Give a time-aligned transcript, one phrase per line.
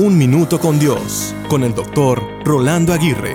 [0.00, 3.34] Un Minuto con Dios, con el doctor Rolando Aguirre.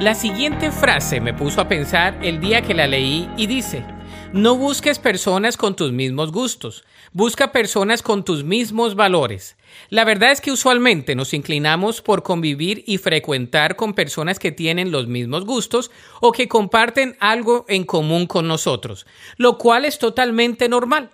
[0.00, 3.84] La siguiente frase me puso a pensar el día que la leí y dice,
[4.32, 9.56] no busques personas con tus mismos gustos, busca personas con tus mismos valores.
[9.90, 14.90] La verdad es que usualmente nos inclinamos por convivir y frecuentar con personas que tienen
[14.90, 19.06] los mismos gustos o que comparten algo en común con nosotros,
[19.36, 21.10] lo cual es totalmente normal.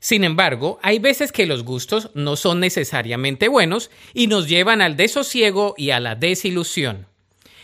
[0.00, 4.96] Sin embargo, hay veces que los gustos no son necesariamente buenos y nos llevan al
[4.96, 7.06] desosiego y a la desilusión.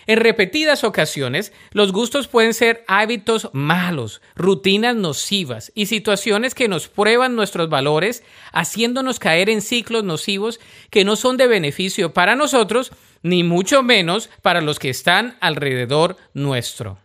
[0.06, 6.86] En repetidas ocasiones, los gustos pueden ser hábitos malos, rutinas nocivas y situaciones que nos
[6.86, 10.60] prueban nuestros valores, haciéndonos caer en ciclos nocivos
[10.90, 16.16] que no son de beneficio para nosotros, ni mucho menos para los que están alrededor
[16.34, 16.98] nuestro.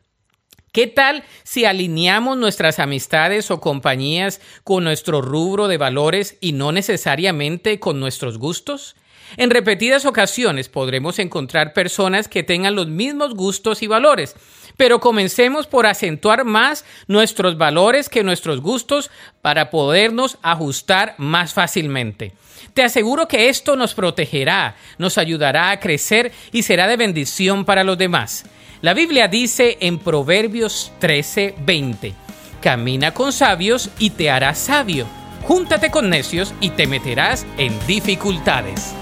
[0.71, 6.71] ¿Qué tal si alineamos nuestras amistades o compañías con nuestro rubro de valores y no
[6.71, 8.95] necesariamente con nuestros gustos?
[9.35, 14.33] En repetidas ocasiones podremos encontrar personas que tengan los mismos gustos y valores,
[14.77, 22.31] pero comencemos por acentuar más nuestros valores que nuestros gustos para podernos ajustar más fácilmente.
[22.73, 27.83] Te aseguro que esto nos protegerá, nos ayudará a crecer y será de bendición para
[27.83, 28.45] los demás.
[28.81, 32.15] La Biblia dice en Proverbios 13:20,
[32.61, 35.05] camina con sabios y te harás sabio,
[35.43, 38.95] júntate con necios y te meterás en dificultades.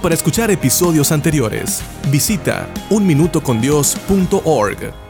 [0.00, 5.05] Para escuchar episodios anteriores, visita unminutocondios.org.